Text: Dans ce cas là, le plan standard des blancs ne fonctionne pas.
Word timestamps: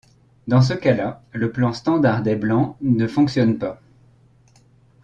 Dans 0.47 0.63
ce 0.63 0.73
cas 0.73 0.95
là, 0.95 1.21
le 1.31 1.51
plan 1.51 1.73
standard 1.73 2.23
des 2.23 2.35
blancs 2.35 2.75
ne 2.81 3.05
fonctionne 3.05 3.59
pas. 3.59 3.79